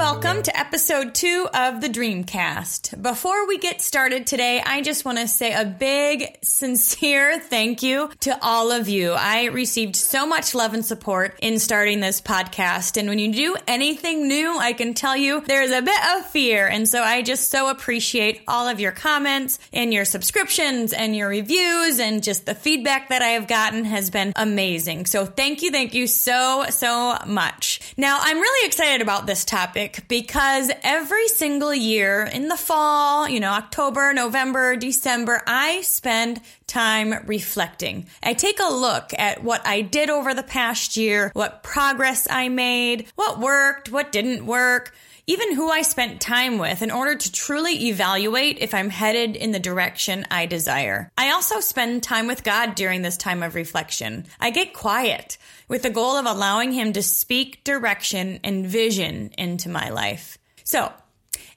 [0.00, 3.02] Welcome to episode two of the Dreamcast.
[3.02, 8.10] Before we get started today, I just want to say a big, sincere thank you
[8.20, 9.12] to all of you.
[9.12, 12.96] I received so much love and support in starting this podcast.
[12.96, 16.66] And when you do anything new, I can tell you there's a bit of fear.
[16.66, 21.28] And so I just so appreciate all of your comments and your subscriptions and your
[21.28, 25.04] reviews and just the feedback that I have gotten has been amazing.
[25.04, 27.94] So thank you, thank you so, so much.
[27.98, 33.28] Now, I'm really excited about this topic topic because every single year in the fall,
[33.28, 38.06] you know, October, November, December, I spend time reflecting.
[38.22, 42.48] I take a look at what I did over the past year, what progress I
[42.48, 44.92] made, what worked, what didn't work
[45.30, 49.52] even who I spent time with in order to truly evaluate if I'm headed in
[49.52, 51.12] the direction I desire.
[51.16, 54.26] I also spend time with God during this time of reflection.
[54.40, 59.68] I get quiet with the goal of allowing Him to speak direction and vision into
[59.68, 60.38] my life.
[60.64, 60.92] So,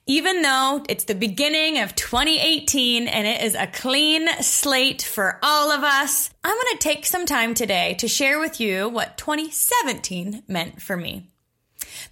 [0.06, 5.70] even though it's the beginning of 2018 and it is a clean slate for all
[5.70, 10.42] of us, I'm going to take some time today to share with you what 2017
[10.46, 11.30] meant for me.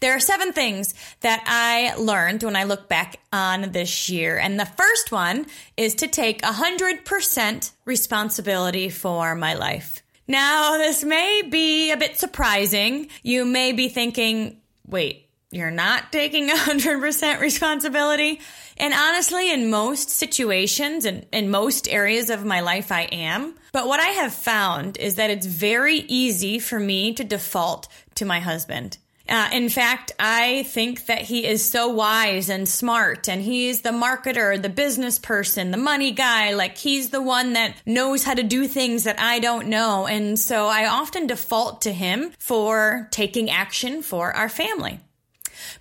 [0.01, 4.39] There are seven things that I learned when I look back on this year.
[4.39, 10.03] And the first one is to take 100% responsibility for my life.
[10.27, 13.09] Now, this may be a bit surprising.
[13.23, 15.22] You may be thinking, wait,
[15.53, 18.41] you're not taking 100% responsibility.
[18.79, 23.55] And honestly, in most situations and in most areas of my life, I am.
[23.73, 27.87] But what I have found is that it's very easy for me to default
[28.17, 28.99] to my husband.
[29.29, 33.91] Uh, in fact, I think that he is so wise and smart, and he's the
[33.91, 36.55] marketer, the business person, the money guy.
[36.55, 40.07] Like, he's the one that knows how to do things that I don't know.
[40.07, 44.99] And so I often default to him for taking action for our family.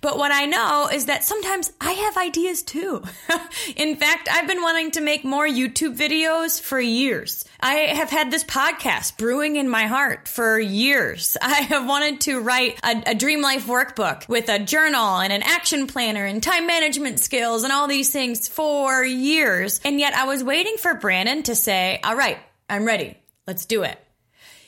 [0.00, 3.02] But what I know is that sometimes I have ideas too.
[3.76, 7.44] in fact, I've been wanting to make more YouTube videos for years.
[7.60, 11.36] I have had this podcast brewing in my heart for years.
[11.42, 15.42] I have wanted to write a, a Dream Life workbook with a journal and an
[15.42, 19.80] action planner and time management skills and all these things for years.
[19.84, 22.38] And yet I was waiting for Brandon to say, all right,
[22.68, 23.16] I'm ready.
[23.46, 23.98] Let's do it.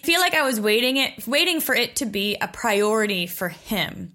[0.03, 3.49] I feel like I was waiting it, waiting for it to be a priority for
[3.49, 4.15] him.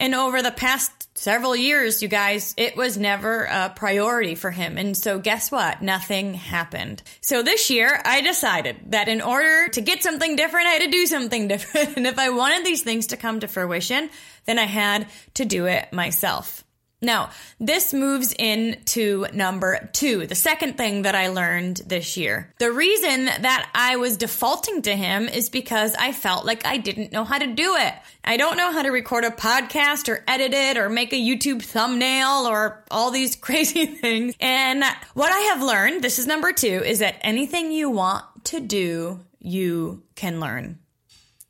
[0.00, 4.78] And over the past several years, you guys, it was never a priority for him.
[4.78, 5.82] And so guess what?
[5.82, 7.02] Nothing happened.
[7.20, 10.90] So this year, I decided that in order to get something different, I had to
[10.90, 11.98] do something different.
[11.98, 14.08] And if I wanted these things to come to fruition,
[14.46, 16.64] then I had to do it myself.
[17.02, 22.52] Now, this moves into number two, the second thing that I learned this year.
[22.58, 27.10] The reason that I was defaulting to him is because I felt like I didn't
[27.10, 27.94] know how to do it.
[28.22, 31.62] I don't know how to record a podcast or edit it or make a YouTube
[31.62, 34.34] thumbnail or all these crazy things.
[34.38, 34.84] And
[35.14, 39.20] what I have learned, this is number two, is that anything you want to do,
[39.38, 40.78] you can learn.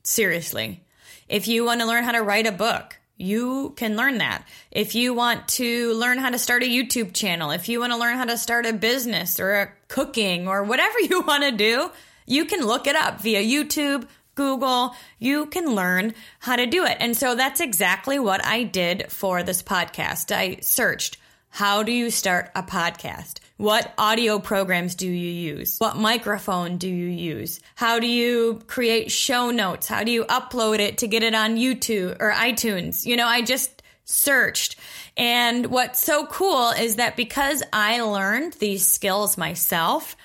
[0.05, 0.85] Seriously.
[1.29, 4.45] If you want to learn how to write a book, you can learn that.
[4.71, 7.99] If you want to learn how to start a YouTube channel, if you want to
[7.99, 11.91] learn how to start a business or a cooking or whatever you want to do,
[12.27, 14.95] you can look it up via YouTube, Google.
[15.19, 16.97] You can learn how to do it.
[17.01, 20.35] And so that's exactly what I did for this podcast.
[20.35, 21.19] I searched,
[21.51, 23.41] how do you start a podcast?
[23.61, 25.77] What audio programs do you use?
[25.77, 27.61] What microphone do you use?
[27.75, 29.87] How do you create show notes?
[29.87, 33.05] How do you upload it to get it on YouTube or iTunes?
[33.05, 34.77] You know, I just searched.
[35.15, 40.17] And what's so cool is that because I learned these skills myself,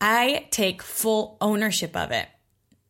[0.00, 2.28] I take full ownership of it.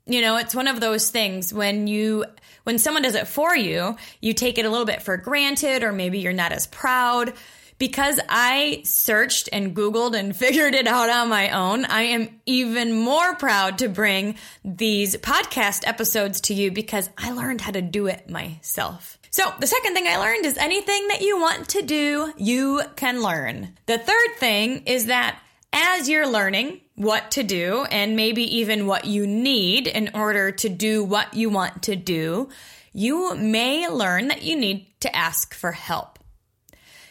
[0.04, 2.26] You know, it's one of those things when you
[2.64, 5.92] when someone does it for you, you take it a little bit for granted or
[5.92, 7.32] maybe you're not as proud
[7.78, 12.92] because I searched and Googled and figured it out on my own, I am even
[12.92, 18.06] more proud to bring these podcast episodes to you because I learned how to do
[18.06, 19.18] it myself.
[19.30, 23.22] So, the second thing I learned is anything that you want to do, you can
[23.22, 23.76] learn.
[23.86, 25.38] The third thing is that
[25.72, 30.68] as you're learning what to do and maybe even what you need in order to
[30.68, 32.48] do what you want to do,
[32.92, 36.17] you may learn that you need to ask for help.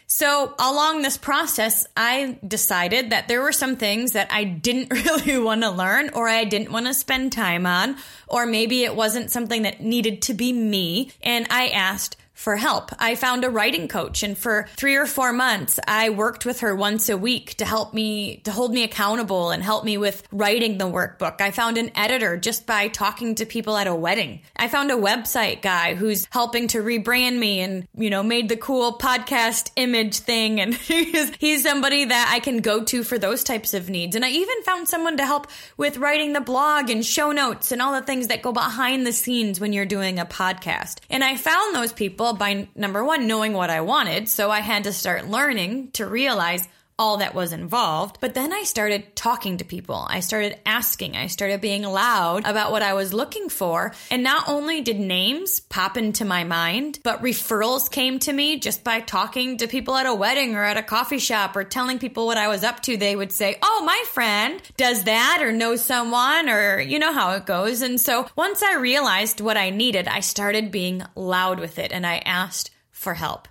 [0.09, 5.37] So along this process, I decided that there were some things that I didn't really
[5.37, 9.31] want to learn or I didn't want to spend time on, or maybe it wasn't
[9.31, 11.11] something that needed to be me.
[11.21, 12.91] And I asked for help.
[12.99, 16.75] I found a writing coach and for three or four months, I worked with her
[16.75, 20.77] once a week to help me, to hold me accountable and help me with writing
[20.77, 21.41] the workbook.
[21.41, 24.41] I found an editor just by talking to people at a wedding.
[24.55, 28.55] I found a website guy who's helping to rebrand me and, you know, made the
[28.55, 30.61] cool podcast image thing.
[30.61, 34.15] And he's, he's somebody that I can go to for those types of needs.
[34.15, 37.81] And I even found someone to help with writing the blog and show notes and
[37.81, 40.99] all the things that go behind the scenes when you're doing a podcast.
[41.09, 44.29] And I found those people by number one, knowing what I wanted.
[44.29, 46.67] So I had to start learning to realize
[46.99, 48.17] all that was involved.
[48.19, 50.05] But then I started talking to people.
[50.09, 51.15] I started asking.
[51.15, 53.93] I started being loud about what I was looking for.
[54.09, 58.83] And not only did names pop into my mind, but referrals came to me just
[58.83, 62.25] by talking to people at a wedding or at a coffee shop or telling people
[62.25, 62.97] what I was up to.
[62.97, 67.33] They would say, Oh, my friend does that or knows someone or you know how
[67.33, 67.81] it goes.
[67.81, 72.05] And so once I realized what I needed, I started being loud with it and
[72.05, 73.47] I asked for help.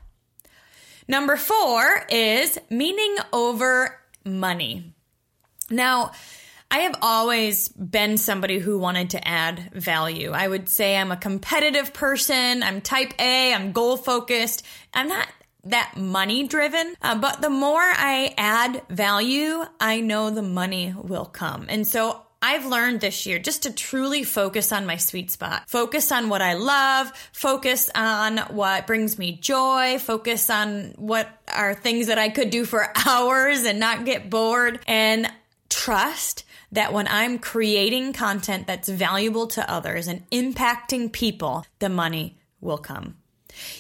[1.09, 4.95] Number four is meaning over money.
[5.71, 6.13] Now,
[6.71, 10.33] I have always been somebody who wanted to add value.
[10.33, 12.63] I would say I'm a competitive person.
[12.63, 13.55] I'm type A.
[13.55, 14.65] I'm goal focused.
[14.93, 15.29] I'm not
[15.65, 16.95] that money driven.
[17.01, 21.67] Uh, but the more I add value, I know the money will come.
[21.69, 25.65] And so I've learned this year just to truly focus on my sweet spot.
[25.67, 31.75] Focus on what I love, focus on what brings me joy, focus on what are
[31.75, 35.29] things that I could do for hours and not get bored, and
[35.69, 42.39] trust that when I'm creating content that's valuable to others and impacting people, the money
[42.61, 43.17] will come.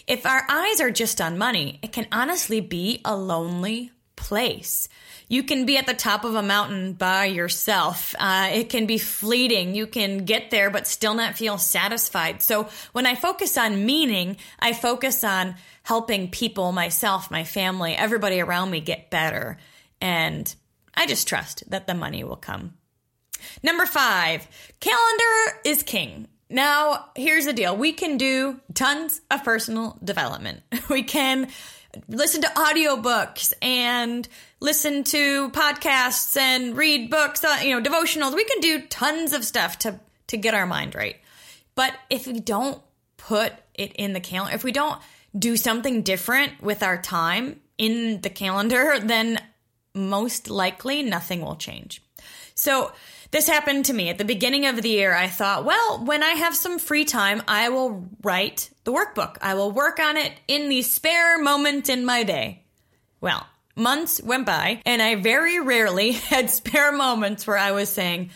[0.08, 3.92] If our eyes are just on money, it can honestly be a lonely
[4.26, 4.88] place.
[5.28, 8.12] You can be at the top of a mountain by yourself.
[8.18, 9.76] Uh, it can be fleeting.
[9.76, 12.42] You can get there, but still not feel satisfied.
[12.42, 18.40] So when I focus on meaning, I focus on helping people, myself, my family, everybody
[18.40, 19.58] around me get better.
[20.00, 20.52] And
[20.92, 22.74] I just trust that the money will come.
[23.62, 24.48] Number five,
[24.80, 26.26] calendar is king.
[26.50, 27.76] Now, here's the deal.
[27.76, 30.62] We can do tons of personal development.
[30.90, 31.48] We can
[32.08, 34.26] listen to audiobooks and
[34.60, 38.34] listen to podcasts and read books, uh, you know, devotionals.
[38.34, 41.16] We can do tons of stuff to to get our mind right.
[41.74, 42.80] But if we don't
[43.16, 45.00] put it in the calendar, if we don't
[45.38, 49.40] do something different with our time in the calendar, then
[49.94, 52.02] most likely nothing will change.
[52.54, 52.92] So,
[53.30, 55.14] this happened to me at the beginning of the year.
[55.14, 59.36] I thought, well, when I have some free time, I will write the workbook.
[59.40, 62.62] I will work on it in the spare moment in my day.
[63.20, 68.30] Well, months went by, and I very rarely had spare moments where I was saying,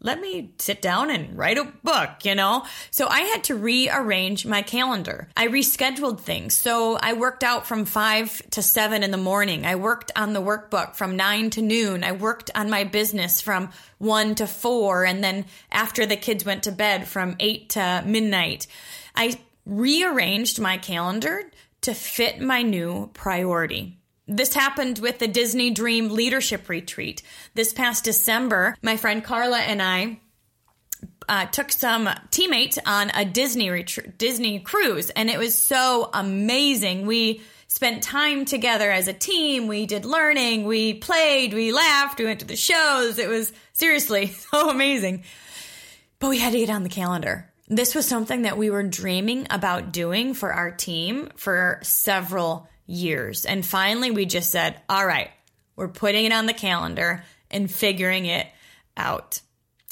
[0.00, 2.64] let me sit down and write a book, you know?
[2.90, 5.28] So I had to rearrange my calendar.
[5.36, 6.54] I rescheduled things.
[6.54, 9.66] So I worked out from five to seven in the morning.
[9.66, 12.04] I worked on the workbook from nine to noon.
[12.04, 15.04] I worked on my business from one to four.
[15.04, 18.66] And then after the kids went to bed from eight to midnight,
[19.16, 21.42] I rearranged my calendar
[21.82, 23.97] to fit my new priority.
[24.28, 27.22] This happened with the Disney Dream Leadership Retreat.
[27.54, 30.20] This past December, my friend Carla and I
[31.26, 33.84] uh, took some teammates on a Disney
[34.18, 37.06] Disney cruise, and it was so amazing.
[37.06, 39.66] We spent time together as a team.
[39.66, 43.18] We did learning, we played, we laughed, we went to the shows.
[43.18, 45.24] It was seriously so amazing.
[46.18, 47.50] But we had to get on the calendar.
[47.66, 53.44] This was something that we were dreaming about doing for our team for several years.
[53.44, 55.30] And finally, we just said, all right,
[55.76, 58.48] we're putting it on the calendar and figuring it
[58.96, 59.40] out.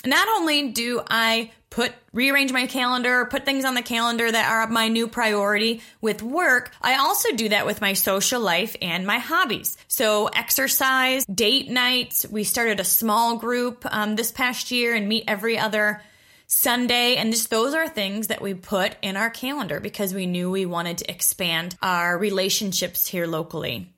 [0.04, 4.66] Not only do I put rearrange my calendar, put things on the calendar that are
[4.68, 9.18] my new priority with work, I also do that with my social life and my
[9.18, 9.76] hobbies.
[9.88, 12.24] So exercise, date nights.
[12.26, 16.00] We started a small group um, this past year and meet every other
[16.46, 17.16] Sunday.
[17.16, 20.66] And just those are things that we put in our calendar because we knew we
[20.66, 23.92] wanted to expand our relationships here locally.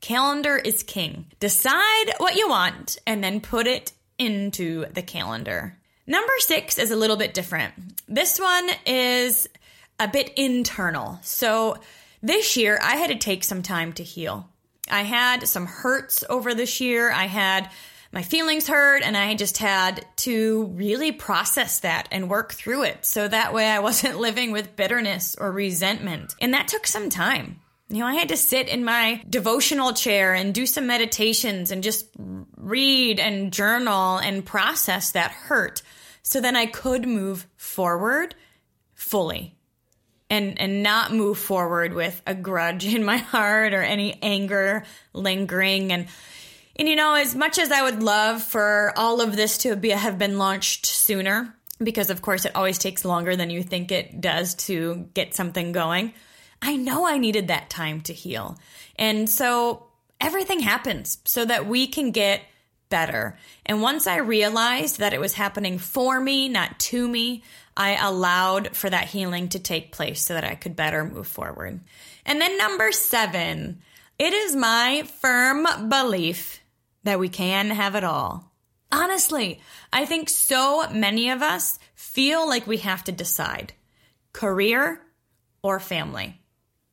[0.00, 1.26] Calendar is king.
[1.40, 5.78] Decide what you want and then put it into the calendar.
[6.06, 7.74] Number six is a little bit different.
[8.06, 9.48] This one is
[9.98, 11.18] a bit internal.
[11.22, 11.78] So
[12.22, 14.48] this year I had to take some time to heal.
[14.88, 17.10] I had some hurts over this year.
[17.10, 17.70] I had
[18.16, 23.04] my feelings hurt and I just had to really process that and work through it.
[23.04, 26.34] So that way I wasn't living with bitterness or resentment.
[26.40, 27.60] And that took some time.
[27.90, 31.82] You know, I had to sit in my devotional chair and do some meditations and
[31.82, 32.06] just
[32.56, 35.82] read and journal and process that hurt
[36.22, 38.34] so then I could move forward
[38.94, 39.54] fully.
[40.30, 45.92] and and not move forward with a grudge in my heart or any anger lingering
[45.92, 46.06] and
[46.78, 49.90] and you know as much as I would love for all of this to be
[49.90, 54.20] have been launched sooner because of course it always takes longer than you think it
[54.20, 56.12] does to get something going
[56.62, 58.58] I know I needed that time to heal
[58.96, 59.86] and so
[60.20, 62.42] everything happens so that we can get
[62.88, 63.38] better.
[63.64, 67.42] And once I realized that it was happening for me, not to me,
[67.76, 71.80] I allowed for that healing to take place so that I could better move forward.
[72.24, 73.82] And then number seven,
[74.18, 76.60] it is my firm belief
[77.06, 78.52] that we can have it all.
[78.92, 79.60] Honestly,
[79.92, 83.72] I think so many of us feel like we have to decide
[84.32, 85.00] career
[85.62, 86.40] or family,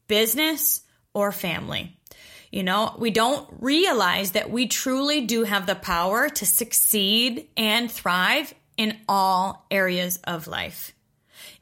[0.08, 0.82] business
[1.14, 1.98] or family.
[2.52, 7.92] You know, we don't realize that we truly do have the power to succeed and
[7.92, 10.94] thrive in all areas of life.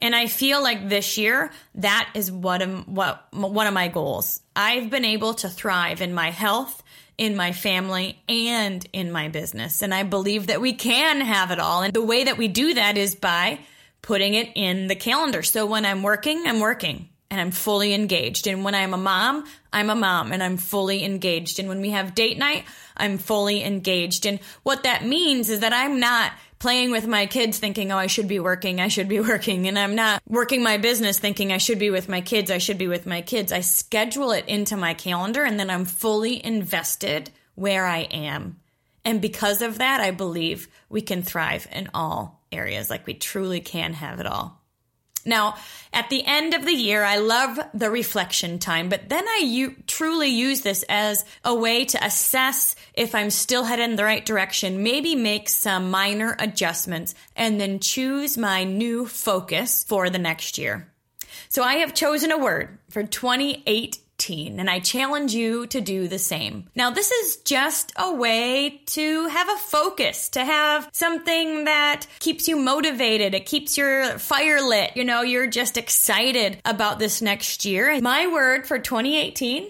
[0.01, 4.41] And I feel like this year that is what what one of my goals.
[4.55, 6.81] I've been able to thrive in my health,
[7.17, 9.81] in my family, and in my business.
[9.81, 11.83] And I believe that we can have it all.
[11.83, 13.59] And the way that we do that is by
[14.01, 15.43] putting it in the calendar.
[15.43, 18.47] So when I'm working, I'm working and I'm fully engaged.
[18.47, 21.59] And when I'm a mom, I'm a mom and I'm fully engaged.
[21.59, 22.65] And when we have date night,
[22.97, 24.25] I'm fully engaged.
[24.25, 28.05] And what that means is that I'm not playing with my kids thinking, oh, I
[28.05, 29.67] should be working, I should be working.
[29.67, 32.77] And I'm not working my business thinking I should be with my kids, I should
[32.77, 33.51] be with my kids.
[33.51, 38.59] I schedule it into my calendar and then I'm fully invested where I am.
[39.03, 42.91] And because of that, I believe we can thrive in all areas.
[42.91, 44.60] Like we truly can have it all.
[45.25, 45.55] Now,
[45.93, 49.75] at the end of the year, I love the reflection time, but then I u-
[49.87, 54.25] truly use this as a way to assess if I'm still headed in the right
[54.25, 60.57] direction, maybe make some minor adjustments, and then choose my new focus for the next
[60.57, 60.87] year.
[61.49, 63.03] So I have chosen a word for
[64.21, 66.69] 2018 and I challenge you to do the same.
[66.75, 72.47] Now, this is just a way to have a focus, to have something that keeps
[72.47, 74.95] you motivated, it keeps your fire lit.
[74.95, 77.99] You know, you're just excited about this next year.
[78.01, 79.67] My word for 2018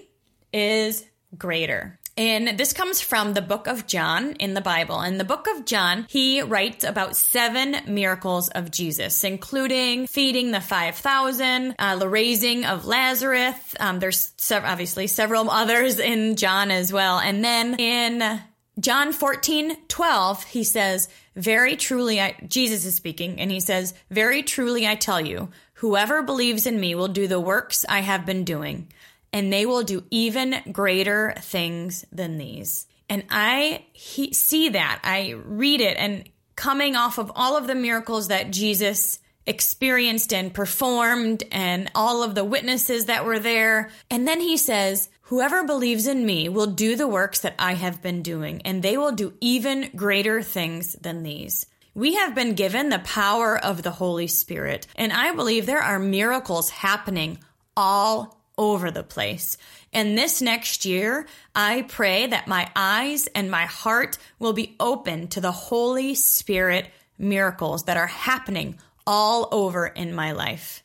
[0.54, 1.06] is
[1.38, 2.00] greater.
[2.18, 5.02] And this comes from the book of John in the Bible.
[5.02, 10.60] In the book of John, he writes about seven miracles of Jesus, including feeding the
[10.60, 13.56] 5,000, uh, the raising of Lazarus.
[13.80, 17.18] Um, there's obviously several others in John as well.
[17.20, 18.42] And then in
[18.80, 24.44] John 14, 12, he says, Very truly, I, Jesus is speaking, and he says, Very
[24.44, 28.44] truly, I tell you, whoever believes in me will do the works I have been
[28.44, 28.88] doing
[29.34, 32.88] and they will do even greater things than these.
[33.10, 35.02] And I he, see that.
[35.04, 40.54] I read it and coming off of all of the miracles that Jesus experienced and
[40.54, 43.90] performed and all of the witnesses that were there.
[44.10, 48.02] And then he says, Whoever believes in me will do the works that I have
[48.02, 51.66] been doing, and they will do even greater things than these.
[51.94, 56.00] We have been given the power of the Holy Spirit, and I believe there are
[56.00, 57.40] miracles happening
[57.78, 59.58] all over the place.
[59.94, 65.28] And this next year, I pray that my eyes and my heart will be open
[65.30, 70.84] to the Holy Spirit miracles that are happening all over in my life.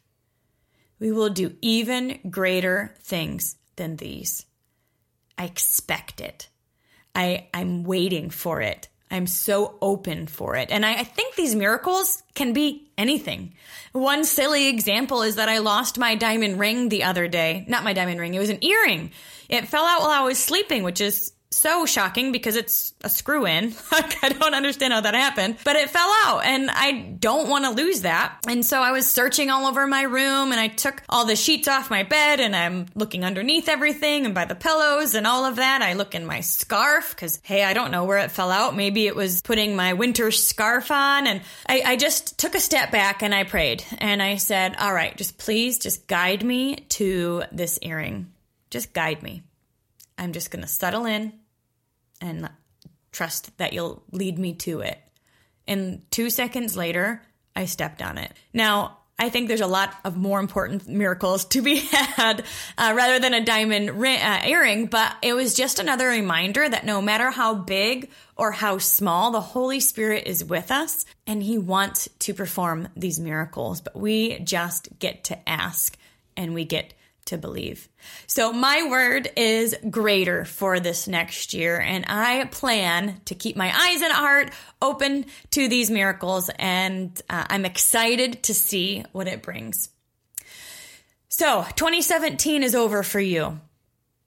[0.99, 4.47] We will do even greater things than these.
[5.37, 6.49] I expect it.
[7.15, 8.89] I, I'm waiting for it.
[9.11, 10.71] I'm so open for it.
[10.71, 13.55] And I, I, think these miracles can be anything.
[13.93, 17.65] One silly example is that I lost my diamond ring the other day.
[17.69, 19.13] Not my diamond ring, it was an earring.
[19.49, 23.47] It fell out while I was sleeping, which is so shocking because it's a screw
[23.47, 23.75] in.
[23.93, 27.71] I don't understand how that happened, but it fell out and I don't want to
[27.71, 28.39] lose that.
[28.49, 31.69] And so I was searching all over my room and I took all the sheets
[31.69, 35.57] off my bed and I'm looking underneath everything and by the pillows and all of
[35.57, 35.83] that.
[35.83, 38.77] I look in my scarf because, hey, I don't know where it fell out.
[38.77, 41.27] Maybe it was putting my winter scarf on.
[41.27, 44.93] And I, I just took a step back and I prayed and I said, all
[44.93, 48.33] right, just please just guide me to this earring.
[48.71, 49.43] Just guide me.
[50.19, 51.33] I'm just going to settle in
[52.21, 52.49] and
[53.13, 54.99] trust that you'll lead me to it.
[55.67, 57.23] And two seconds later,
[57.55, 58.33] I stepped on it.
[58.53, 62.45] Now, I think there's a lot of more important miracles to be had
[62.77, 66.85] uh, rather than a diamond ring, uh, earring, but it was just another reminder that
[66.85, 71.57] no matter how big or how small, the Holy Spirit is with us and He
[71.57, 75.97] wants to perform these miracles, but we just get to ask
[76.37, 76.93] and we get
[77.27, 77.89] to believe.
[78.27, 83.73] So my word is greater for this next year and I plan to keep my
[83.75, 89.43] eyes and heart open to these miracles and uh, I'm excited to see what it
[89.43, 89.91] brings.
[91.29, 93.61] So 2017 is over for you.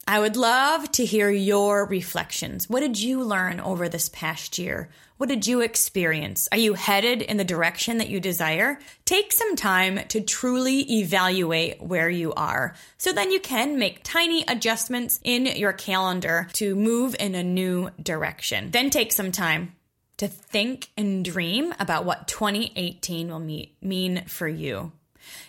[0.09, 2.67] I would love to hear your reflections.
[2.67, 4.89] What did you learn over this past year?
[5.17, 6.49] What did you experience?
[6.51, 8.79] Are you headed in the direction that you desire?
[9.05, 14.43] Take some time to truly evaluate where you are so then you can make tiny
[14.47, 18.71] adjustments in your calendar to move in a new direction.
[18.71, 19.75] Then take some time
[20.17, 24.91] to think and dream about what 2018 will mean for you.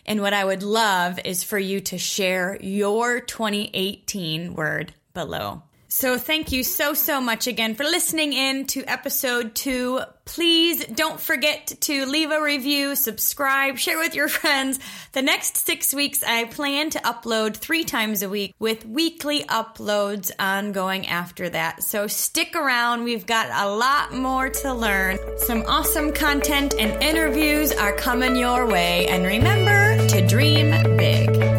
[0.06, 5.62] And what I would love is for you to share your 2018 word below.
[5.92, 10.00] So thank you so, so much again for listening in to episode two.
[10.24, 14.78] Please don't forget to leave a review, subscribe, share with your friends.
[15.10, 20.30] The next six weeks, I plan to upload three times a week with weekly uploads
[20.38, 21.82] ongoing after that.
[21.82, 23.02] So stick around.
[23.02, 25.18] We've got a lot more to learn.
[25.38, 29.08] Some awesome content and interviews are coming your way.
[29.08, 31.49] And remember to dream big.